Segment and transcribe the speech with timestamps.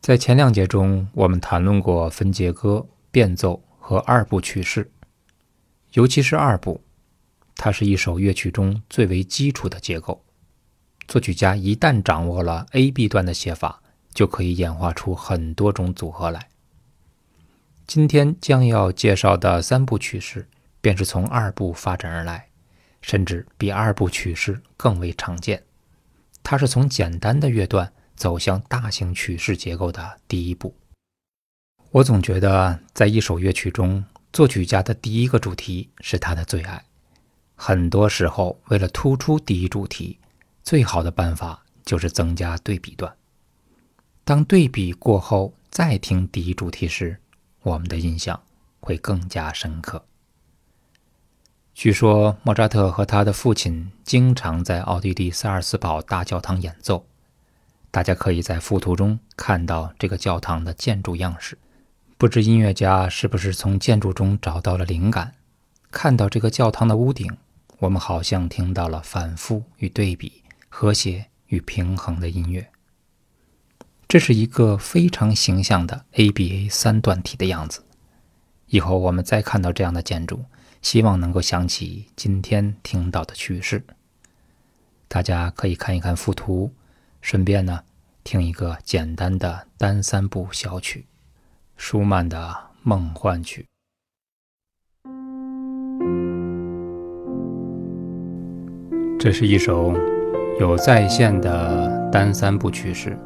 [0.00, 4.90] 在前两节中，我们谈论过分节歌、变奏和二部曲式，
[5.92, 6.80] 尤其是二部，
[7.54, 10.24] 它是一首乐曲中最为基础的结构。
[11.06, 13.82] 作曲家一旦掌握了 A B 段的写法，
[14.14, 16.48] 就可以演化出很多种组合来。
[17.86, 20.48] 今天将要介绍的三部曲式，
[20.80, 22.48] 便是从二部发展而来，
[23.02, 25.62] 甚至比二部曲式更为常见。
[26.42, 27.92] 它是从简单的乐段。
[28.20, 30.76] 走向大型曲式结构的第一步。
[31.90, 36.84] 我总觉得，在一首乐曲中，作曲家的第一个主题是他的最爱。
[37.54, 40.18] 很多时候，为了突出第一主题，
[40.62, 43.10] 最好的办法就是增加对比段。
[44.22, 47.16] 当对比过后再听第一主题时，
[47.62, 48.38] 我们的印象
[48.80, 50.04] 会更加深刻。
[51.72, 57.06] 据说，莫扎特和他的父亲经常在奥地利萨尔斯堡大教堂演奏。
[57.90, 61.58] 大家可以在附图中看到这个教堂的建筑样式。
[62.16, 65.34] 不知音乐家是不是从建筑中找到了灵感？
[65.90, 67.36] 看到这个教堂的屋顶，
[67.78, 72.70] 我们好像听到了反复与对比、和谐与平衡的音乐。
[74.06, 77.84] 这是一个非常形象的 ABA 三段体的样子。
[78.66, 80.44] 以后我们再看到这样的建筑，
[80.80, 83.84] 希望能够想起今天听到的曲式。
[85.08, 86.72] 大家可以看一看附图。
[87.20, 87.80] 顺便呢，
[88.24, 91.06] 听一个简单的单三部小曲——
[91.76, 92.38] 舒曼的
[92.82, 93.62] 《梦幻曲》。
[99.18, 99.94] 这是一首
[100.58, 103.16] 有在线的单三部曲式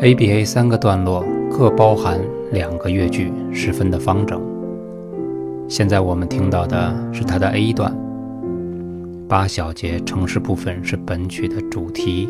[0.00, 2.20] ，ABA 三个段落各包含
[2.50, 4.42] 两个乐句，十分的方整。
[5.68, 7.96] 现在我们听到的是它的 A 段，
[9.28, 12.28] 八小节城市部分是本曲的主题。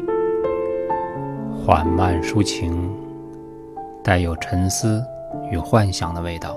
[1.71, 2.73] 缓慢抒情，
[4.03, 5.05] 带有沉思
[5.53, 6.57] 与幻想的味道。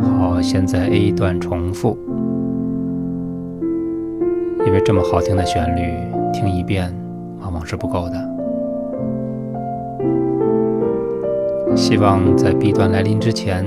[0.00, 1.98] 好，现在 A 段重复，
[4.64, 5.92] 因为这么好听的旋律，
[6.32, 6.94] 听一遍
[7.40, 8.28] 往往是不够的。
[11.74, 13.66] 希望在 B 段来临之前，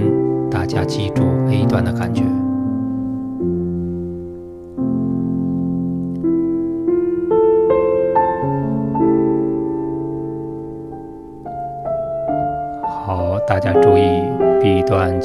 [0.49, 2.23] 大家记住 A 段的感觉。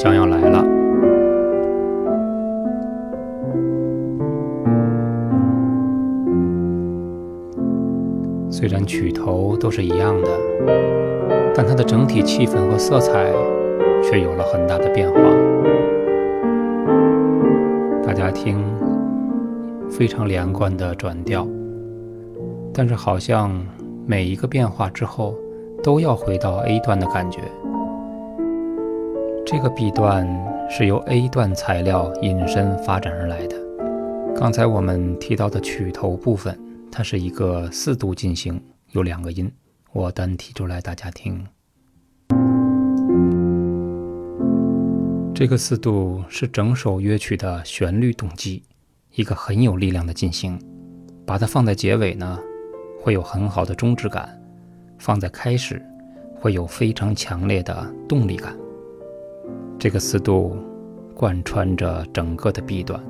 [0.02, 0.64] 将要来了。
[8.50, 10.28] 虽然曲头都是一样的，
[11.54, 13.30] 但它的整体气氛和色彩
[14.02, 15.20] 却有了很大的变化。
[18.02, 18.64] 大家听，
[19.90, 21.46] 非常连贯的转调，
[22.72, 23.52] 但是好像
[24.06, 25.34] 每一个变化之后
[25.82, 27.40] 都要回到 A 段的感觉。
[29.52, 30.24] 这个 B 段
[30.70, 33.56] 是由 A 段材料引申发展而来的。
[34.36, 36.56] 刚才我们提到的曲头部分，
[36.88, 38.62] 它是一个四度进行，
[38.92, 39.50] 有两个音，
[39.92, 41.44] 我单提出来大家听。
[45.34, 48.62] 这个四度是整首乐曲的旋律动机，
[49.16, 50.56] 一个很有力量的进行。
[51.26, 52.38] 把它放在结尾呢，
[53.02, 54.28] 会有很好的终止感；
[54.96, 55.84] 放在开始，
[56.36, 58.54] 会有非常强烈的动力感。
[59.80, 60.54] 这个四度
[61.14, 63.02] 贯穿着整个的 B 段，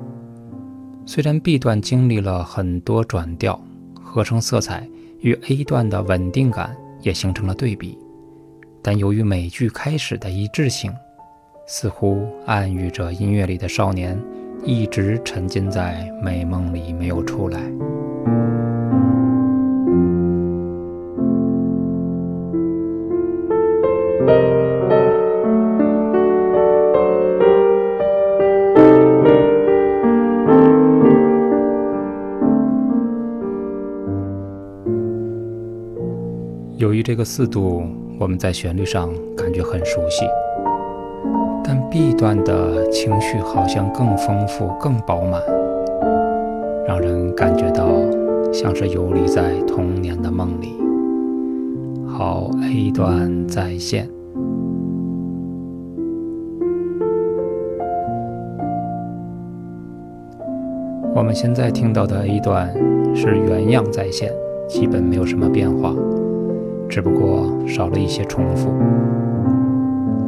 [1.05, 3.59] 虽然 B 段经历了很多转调，
[4.01, 4.87] 合成色彩
[5.19, 7.97] 与 A 段的稳定感也形成了对比，
[8.81, 10.93] 但由于每句开始的一致性，
[11.67, 14.17] 似乎暗喻着音乐里的少年
[14.63, 17.59] 一直沉浸在美梦里没有出来。
[36.81, 37.83] 由于这个四度，
[38.19, 39.07] 我们在旋律上
[39.37, 40.25] 感觉很熟悉，
[41.63, 45.39] 但 B 段的情绪好像更丰富、更饱满，
[46.87, 47.87] 让人感觉到
[48.51, 50.73] 像是游离在童年的梦里。
[52.07, 54.09] 好，A 段再现。
[61.13, 62.73] 我们现在听到的 A 段
[63.15, 64.33] 是原样再现，
[64.67, 65.93] 基本没有什么变化。
[66.91, 68.69] 只不过少了一些重复，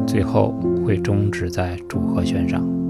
[0.08, 2.83] 最后会终止在主和弦上。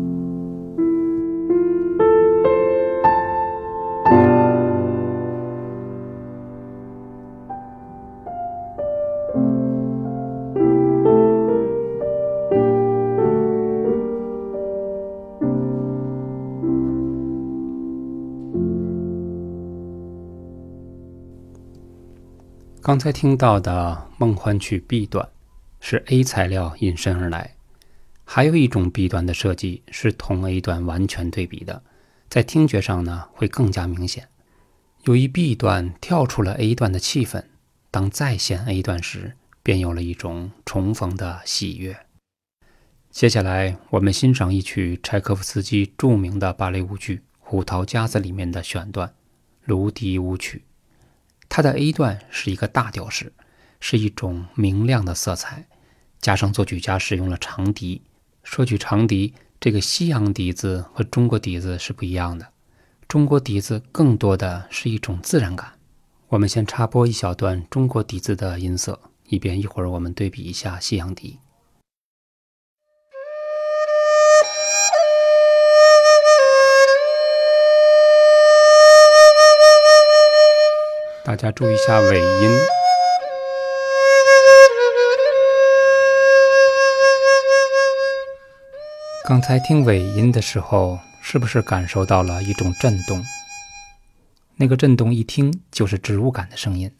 [22.85, 25.29] 刚才听到的梦幻曲 B 段
[25.79, 27.55] 是 A 材料引申而来，
[28.25, 31.81] 还有一种 B 段的设计是同 A 段完全对比的，
[32.27, 34.27] 在听觉上呢会更加明显。
[35.05, 37.45] 由于 B 段跳出了 A 段的气氛，
[37.89, 41.95] 当再现 A 段时，便有了一种重逢的喜悦。
[43.09, 49.07] 接下来，我们欣赏一曲柴可夫斯基著名的芭蕾舞剧《胡桃夹子》里面的选段
[49.63, 50.63] 《芦笛舞曲》。
[51.55, 53.31] 它的 A 段是一个大调式，
[53.79, 55.67] 是一种明亮的色彩，
[56.19, 58.01] 加上作曲家使用了长笛。
[58.41, 62.47] 说起长笛，这个西洋笛子和中国笛子是不一样的，
[63.07, 65.73] 中国笛子更多的是一种自然感。
[66.29, 71.37] 我们先插播一小段中国笛子的音色，以便一会儿我们对比一下西洋笛。
[81.25, 82.59] 大家注意一下尾音。
[89.23, 93.23] 刚才听尾音的时候，是不是感受到了一种震动？
[94.57, 96.93] 那个震动一听就是植物感的声音，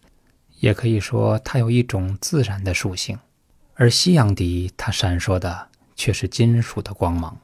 [0.60, 3.20] 也可以说它有一种自然的属性。
[3.74, 5.68] 而西洋笛它闪烁的
[5.98, 7.38] 却是金属的光芒。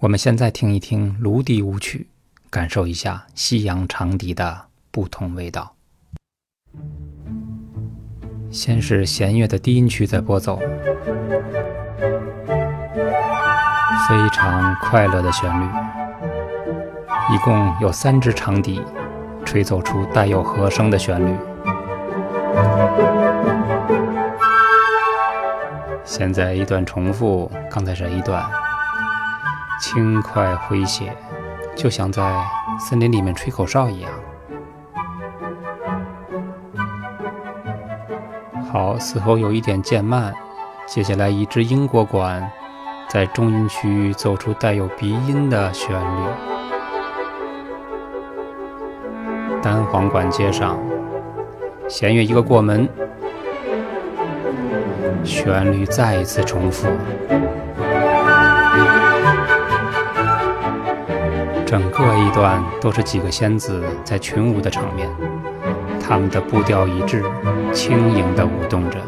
[0.00, 2.08] 我们现在听一听芦笛舞曲，
[2.50, 5.71] 感受一下西洋长笛的不同味道。
[8.50, 10.58] 先是弦乐的低音区在播奏，
[14.08, 15.64] 非常快乐的旋律。
[17.32, 18.82] 一共有三支长笛，
[19.44, 21.34] 吹奏出带有和声的旋律。
[26.04, 28.44] 现在一段重复，刚才是一段，
[29.80, 31.16] 轻快诙谐，
[31.74, 32.22] 就像在
[32.78, 34.10] 森林里面吹口哨一样。
[38.72, 40.32] 好，似乎有一点渐慢。
[40.86, 42.50] 接下来，一支英国管
[43.06, 46.26] 在中音区奏出带有鼻音的旋律，
[49.60, 50.78] 单簧管接上，
[51.86, 52.88] 弦乐一个过门，
[55.22, 56.88] 旋律再一次重复，
[61.66, 65.10] 整个一段都是几个仙子在群舞的场面。
[66.00, 67.22] 他们的步调一致，
[67.72, 68.98] 轻盈地舞动着。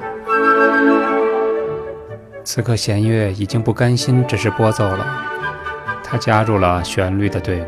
[2.43, 5.07] 此刻弦乐已经不甘心只是拨奏了，
[6.03, 7.67] 它加入了旋律的队伍。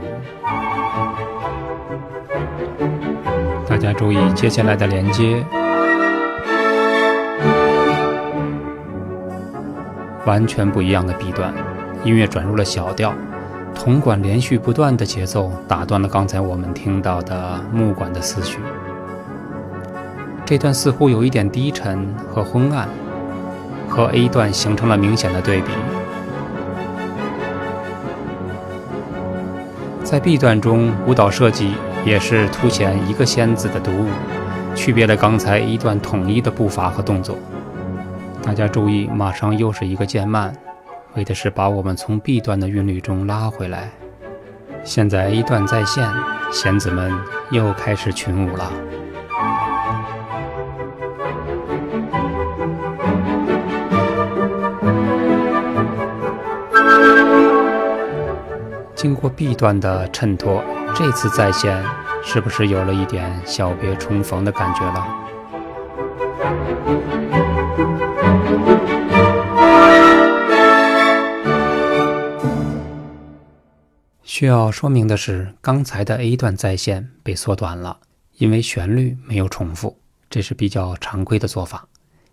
[3.69, 5.45] 大家注意接下来的连接，
[10.25, 11.53] 完全不一样的 B 段，
[12.05, 13.13] 音乐转入了小调，
[13.75, 18.59] 铜管连续不断的节奏打断了刚才我们听到的木管的思绪。
[20.47, 22.89] 这段似乎有一点低沉和昏暗，
[23.89, 25.73] 和 A 段形成了明显的对比。
[30.05, 34.07] 在 B 段中，舞蹈设计也是凸显一个仙子的独舞，
[34.77, 37.37] 区别了刚才一段统一的步伐和动作。
[38.41, 40.57] 大家注意，马上又是一个渐慢，
[41.17, 43.91] 为的是把我们从 B 段的韵律中拉回来。
[44.85, 46.09] 现在 A 段再现，
[46.53, 47.13] 仙子们
[47.51, 48.71] 又开始群舞了。
[59.07, 61.81] 经过 B 段的衬托，这次再现
[62.25, 65.07] 是不是有了一点小别重逢的感觉了？
[74.25, 77.99] 需要说明的是，刚才的 A 段再现被缩短了，
[78.39, 81.87] 因为旋律没有重复，这是比较常规的做法。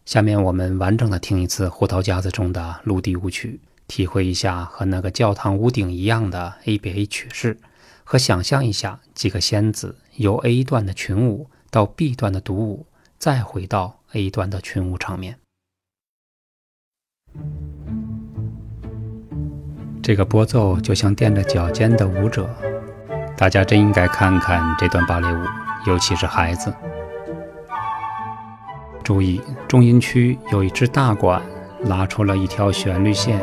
[0.06, 3.62] 下面我们完整的听一次《胡桃夹子》中的陆地舞曲。
[3.96, 7.60] 体会一下和那个教堂屋顶一样的 ABA 曲式，
[8.04, 12.88] 和想象一下几个仙子由 A 段的群舞到 B 段的独舞，
[13.20, 15.38] 再回到 A 段的群舞场面。
[20.02, 22.50] 这个拨奏就像垫着脚尖的舞者，
[23.38, 25.46] 大家真应该看看这段芭蕾舞，
[25.86, 26.74] 尤其是孩子。
[29.04, 31.40] 注意，中音区有一支大管
[31.84, 33.40] 拉出了一条旋律线。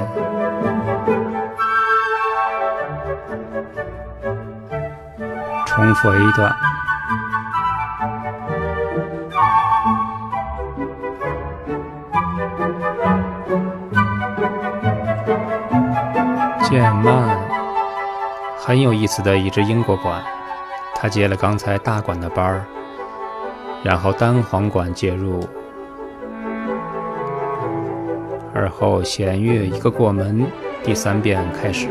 [5.66, 6.56] 重复 A 段，
[16.64, 17.38] 渐慢，
[18.58, 20.22] 很有意思的一支英国管，
[20.94, 22.64] 他接了刚才大管的班儿，
[23.82, 25.48] 然后单簧管介入，
[28.60, 30.44] 而后弦乐一个过门，
[30.84, 31.88] 第三遍开始。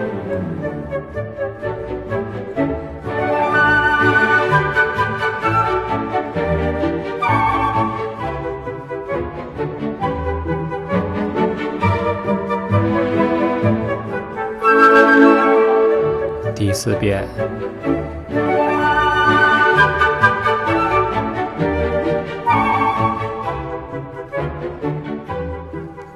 [16.53, 17.27] 第四遍。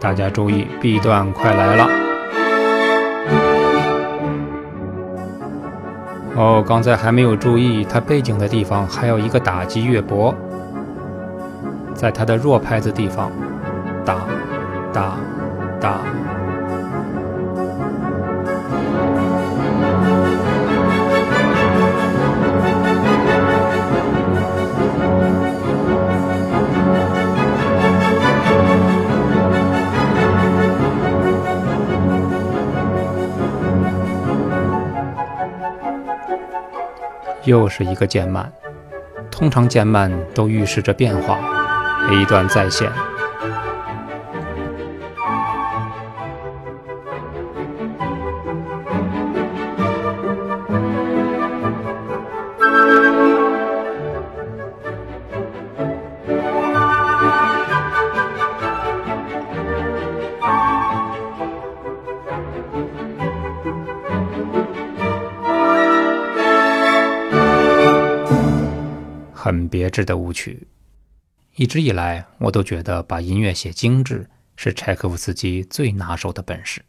[0.03, 1.87] 大家注意，B 段快来了。
[6.35, 10.35] 哦，刚才还没有注意，它背景的地方还有一个打击乐拨，
[11.93, 13.31] 在它的弱拍子地方，
[14.03, 14.17] 打，
[14.91, 15.15] 打，
[15.79, 16.01] 打。
[37.45, 38.51] 又是一个渐慢，
[39.29, 41.39] 通常渐慢都预示着变化。
[42.11, 42.91] 一段再现。
[69.83, 70.65] 别致的舞曲，
[71.57, 76.85] 一直以来我都觉得把音乐写精致是柴可夫斯基最拿手的本事。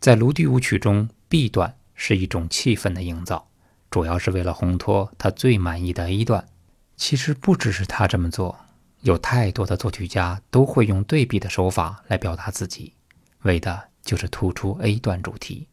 [0.00, 3.46] 在卢迪舞曲中，B 段是一种气氛的营造，
[3.90, 6.48] 主要是为了烘托他最满意的 A 段。
[6.96, 8.58] 其实不只是他这么做，
[9.02, 12.94] 有太多的作曲家都会用对比的手法来表达自己，
[13.42, 15.68] 为的就是突出 A 段主题。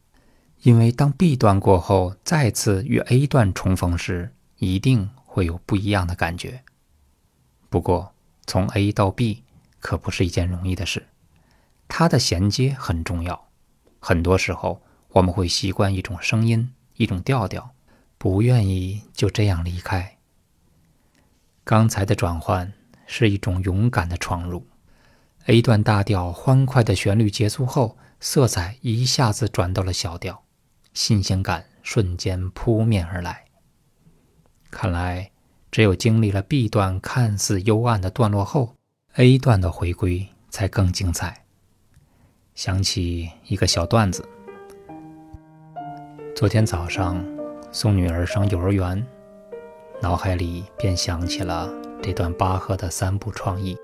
[0.60, 5.08] 因为当 B 段过后再次与 A 段重逢时，一定。
[5.36, 6.62] 会有不一样的感觉。
[7.68, 8.14] 不过，
[8.46, 9.44] 从 A 到 B
[9.80, 11.08] 可不是一件容易的事，
[11.88, 13.46] 它的衔接很重要。
[14.00, 17.74] 很多时候，我们会习惯一种声音、一种调调，
[18.16, 20.16] 不愿意就这样离开。
[21.64, 22.72] 刚才的转换
[23.06, 24.66] 是一种勇敢的闯入。
[25.44, 30.44] A 段大调欢快的旋律结束后，色彩一下子转到了小调，
[30.94, 33.45] 新鲜感瞬间扑面而来。
[34.70, 35.30] 看来，
[35.70, 38.74] 只有经历了 B 段看似幽暗的段落后
[39.14, 41.44] ，A 段的回归才更精彩。
[42.54, 44.26] 想起一个小段子：
[46.34, 47.24] 昨天早上
[47.72, 49.06] 送女儿上幼儿园，
[50.00, 51.70] 脑海里便想起了
[52.02, 53.76] 这段巴赫的三部创意。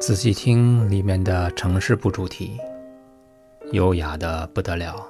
[0.00, 2.58] 仔细听里面的城市部主题，
[3.72, 5.06] 优雅的不得了。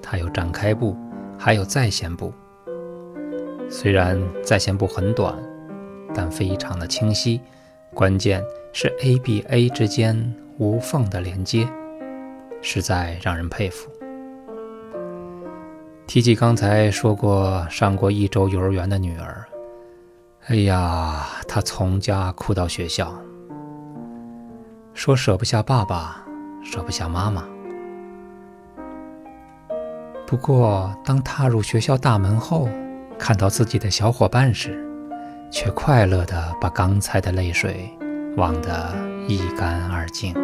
[0.00, 0.96] 它有展开部，
[1.38, 2.32] 还有再现部。
[3.72, 5.32] 虽然在线部很短，
[6.12, 7.40] 但非常的清晰。
[7.94, 11.68] 关键是 A B A 之间无缝的连接，
[12.60, 13.88] 实在让人佩服。
[16.08, 19.46] 提起刚才说过上过一周幼儿园的女儿，
[20.48, 23.14] 哎呀，她从家哭到学校，
[24.94, 26.24] 说舍不下爸爸，
[26.64, 27.44] 舍不下妈妈。
[30.26, 32.68] 不过当踏入学校大门后，
[33.20, 34.82] 看到自己的小伙伴时，
[35.52, 37.88] 却快乐地把刚才的泪水
[38.38, 38.92] 忘得
[39.28, 40.34] 一干二净。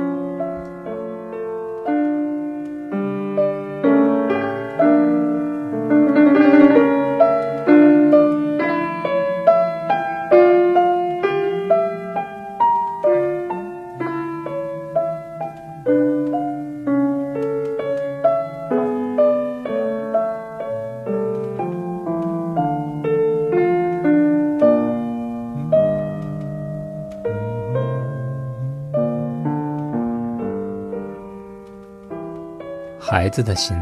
[33.17, 33.75] 孩子的心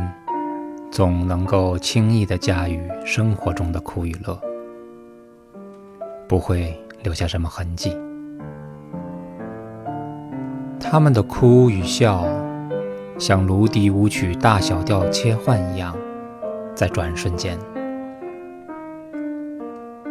[0.93, 4.41] 总能够轻易地驾驭生活中的苦与乐，
[6.29, 7.93] 不会留下什么痕迹。
[10.79, 12.25] 他们的哭与笑，
[13.19, 15.97] 像芦笛舞曲大小调切换一样，
[16.73, 17.59] 在转瞬间。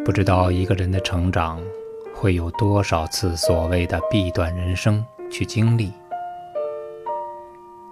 [0.03, 1.61] 不知道一个人的成长
[2.13, 5.01] 会有多少次所谓的弊端人生
[5.31, 5.93] 去经历，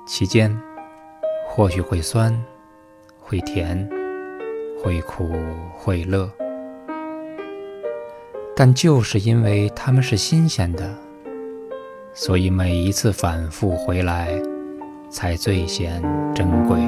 [0.06, 0.62] 期间。
[1.54, 2.34] 或许会酸，
[3.20, 3.78] 会甜，
[4.82, 5.30] 会苦，
[5.74, 6.32] 会乐。
[8.56, 10.96] 但就是因为它们是新鲜的，
[12.14, 14.32] 所以每一次反复回来，
[15.10, 16.02] 才最显
[16.34, 16.80] 珍贵。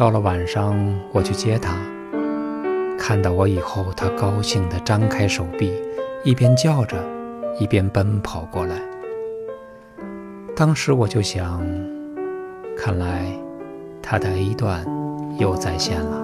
[0.00, 0.74] 到了晚上，
[1.12, 1.76] 我去接他。
[2.98, 5.74] 看到我以后，他高兴地张开手臂，
[6.24, 6.96] 一边叫着，
[7.58, 8.76] 一边奔跑过来。
[10.56, 11.62] 当时我就想，
[12.74, 13.26] 看来
[14.00, 14.86] 他的 A 段
[15.38, 16.16] 又在线了。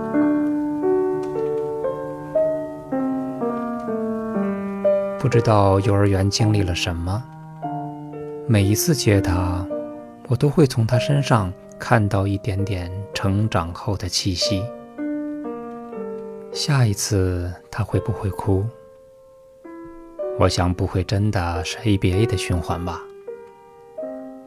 [5.19, 7.23] 不知道幼儿园经历了什么，
[8.47, 9.67] 每一次接他，
[10.29, 11.53] 我都会从他身上。
[11.79, 14.65] 看到一点点成长后的气息。
[16.53, 18.65] 下一次他会不会哭？
[20.39, 23.03] 我想不会，真的是 ABA 的循环吧？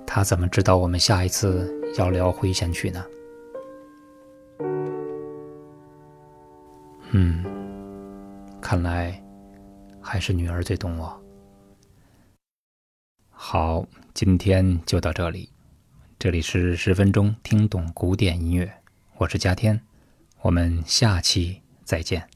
[0.06, 3.06] 他怎么知道我们下一次要聊回旋曲呢？
[7.12, 7.44] 嗯，
[8.60, 9.24] 看来
[10.02, 11.22] 还是女儿最懂我。
[13.30, 15.50] 好，今天就到这里。
[16.20, 18.70] 这里是十分钟听懂古典音乐，
[19.20, 19.80] 我是嘉天，
[20.42, 22.28] 我们下期再见。